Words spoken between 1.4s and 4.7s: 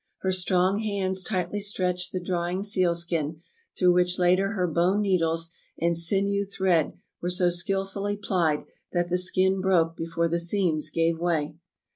stretched the drying seal skin, through which later her